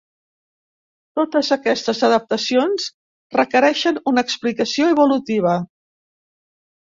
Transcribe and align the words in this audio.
Totes 1.19 1.49
aquestes 1.55 1.99
adaptacions 2.07 2.87
requereixen 3.39 4.01
una 4.13 4.23
explicació 4.29 4.87
evolutiva. 4.95 5.53